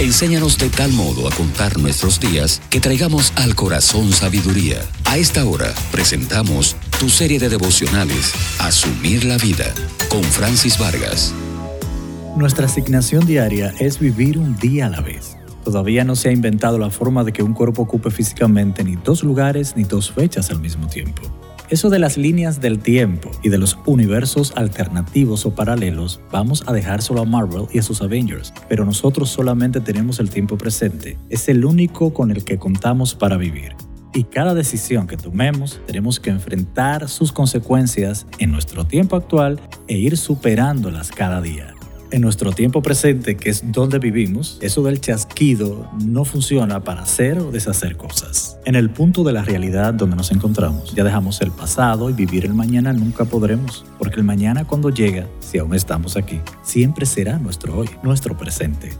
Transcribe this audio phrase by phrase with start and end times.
[0.00, 4.78] Enséñanos de tal modo a contar nuestros días que traigamos al corazón sabiduría.
[5.04, 9.66] A esta hora presentamos tu serie de devocionales, Asumir la Vida,
[10.08, 11.34] con Francis Vargas.
[12.34, 15.36] Nuestra asignación diaria es vivir un día a la vez.
[15.64, 19.22] Todavía no se ha inventado la forma de que un cuerpo ocupe físicamente ni dos
[19.22, 21.20] lugares ni dos fechas al mismo tiempo.
[21.70, 26.72] Eso de las líneas del tiempo y de los universos alternativos o paralelos, vamos a
[26.72, 31.16] dejárselo a Marvel y a sus Avengers, pero nosotros solamente tenemos el tiempo presente.
[31.28, 33.76] Es el único con el que contamos para vivir.
[34.12, 39.96] Y cada decisión que tomemos tenemos que enfrentar sus consecuencias en nuestro tiempo actual e
[39.96, 41.74] ir superándolas cada día.
[42.12, 47.38] En nuestro tiempo presente, que es donde vivimos, eso del chasquido no funciona para hacer
[47.38, 48.58] o deshacer cosas.
[48.64, 52.44] En el punto de la realidad donde nos encontramos, ya dejamos el pasado y vivir
[52.44, 57.38] el mañana nunca podremos, porque el mañana cuando llega, si aún estamos aquí, siempre será
[57.38, 58.90] nuestro hoy, nuestro presente.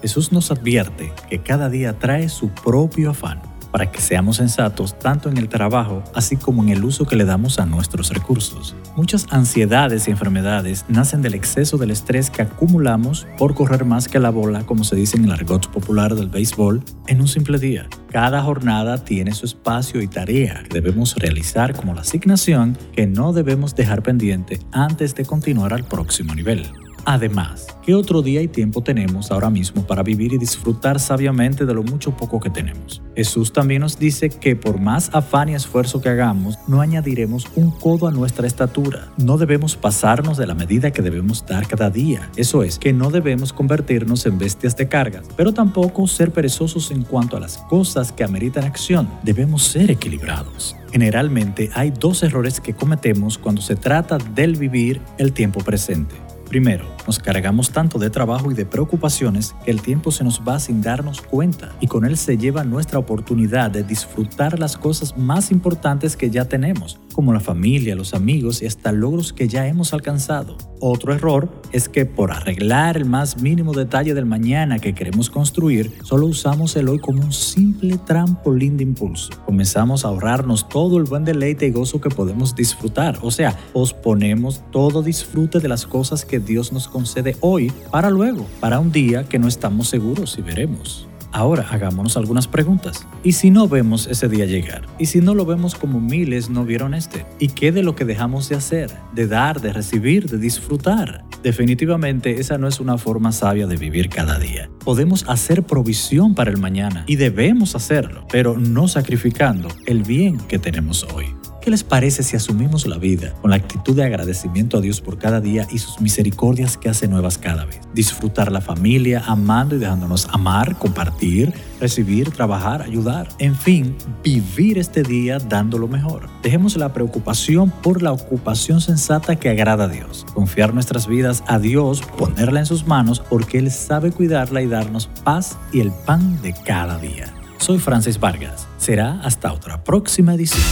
[0.00, 5.28] Jesús nos advierte que cada día trae su propio afán para que seamos sensatos tanto
[5.28, 8.76] en el trabajo así como en el uso que le damos a nuestros recursos.
[8.94, 14.20] Muchas ansiedades y enfermedades nacen del exceso del estrés que acumulamos por correr más que
[14.20, 17.88] la bola, como se dice en el argot popular del béisbol, en un simple día.
[18.10, 23.32] Cada jornada tiene su espacio y tarea que debemos realizar como la asignación que no
[23.32, 26.66] debemos dejar pendiente antes de continuar al próximo nivel.
[27.04, 31.74] Además, ¿qué otro día y tiempo tenemos ahora mismo para vivir y disfrutar sabiamente de
[31.74, 33.02] lo mucho poco que tenemos?
[33.16, 37.72] Jesús también nos dice que por más afán y esfuerzo que hagamos, no añadiremos un
[37.72, 39.08] codo a nuestra estatura.
[39.18, 42.30] No debemos pasarnos de la medida que debemos dar cada día.
[42.36, 47.02] Eso es, que no debemos convertirnos en bestias de cargas, pero tampoco ser perezosos en
[47.02, 49.08] cuanto a las cosas que ameritan acción.
[49.24, 50.76] Debemos ser equilibrados.
[50.92, 56.31] Generalmente hay dos errores que cometemos cuando se trata del vivir el tiempo presente.
[56.52, 60.58] Primero, nos cargamos tanto de trabajo y de preocupaciones que el tiempo se nos va
[60.60, 65.50] sin darnos cuenta y con él se lleva nuestra oportunidad de disfrutar las cosas más
[65.50, 69.92] importantes que ya tenemos, como la familia, los amigos y hasta logros que ya hemos
[69.92, 70.56] alcanzado.
[70.80, 75.92] Otro error es que por arreglar el más mínimo detalle del mañana que queremos construir,
[76.02, 79.30] solo usamos el hoy como un simple trampolín de impulso.
[79.44, 84.62] Comenzamos a ahorrarnos todo el buen deleite y gozo que podemos disfrutar, o sea, posponemos
[84.72, 89.24] todo disfrute de las cosas que Dios nos concede hoy para luego, para un día
[89.24, 91.08] que no estamos seguros si veremos.
[91.32, 93.06] Ahora hagámonos algunas preguntas.
[93.24, 94.82] ¿Y si no vemos ese día llegar?
[94.98, 97.24] ¿Y si no lo vemos como miles no vieron este?
[97.38, 98.92] ¿Y qué de lo que dejamos de hacer?
[99.14, 101.24] De dar, de recibir, de disfrutar.
[101.42, 104.68] Definitivamente esa no es una forma sabia de vivir cada día.
[104.84, 110.58] Podemos hacer provisión para el mañana y debemos hacerlo, pero no sacrificando el bien que
[110.58, 111.34] tenemos hoy.
[111.62, 115.16] ¿Qué les parece si asumimos la vida con la actitud de agradecimiento a Dios por
[115.16, 117.78] cada día y sus misericordias que hace nuevas cada vez?
[117.94, 123.28] Disfrutar la familia, amando y dejándonos amar, compartir, recibir, trabajar, ayudar.
[123.38, 126.28] En fin, vivir este día dando lo mejor.
[126.42, 130.26] Dejemos la preocupación por la ocupación sensata que agrada a Dios.
[130.34, 135.06] Confiar nuestras vidas a Dios, ponerla en sus manos porque Él sabe cuidarla y darnos
[135.22, 137.32] paz y el pan de cada día.
[137.58, 138.66] Soy Francis Vargas.
[138.78, 140.64] Será hasta otra próxima edición.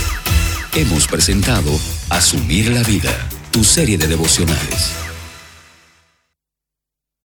[0.75, 1.70] Hemos presentado
[2.10, 5.09] Asumir la Vida, tu serie de devocionales